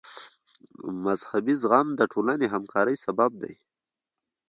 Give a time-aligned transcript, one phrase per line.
[1.05, 3.53] مذهبي زغم د ټولنې همکارۍ سبب دی.